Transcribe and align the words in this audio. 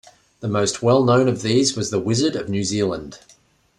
The 0.39 0.47
most 0.47 0.81
well-known 0.81 1.27
of 1.27 1.43
these 1.43 1.77
was 1.77 1.91
The 1.91 1.99
Wizard 1.99 2.35
of 2.35 2.49
New 2.49 2.63
Zealand. 2.63 3.19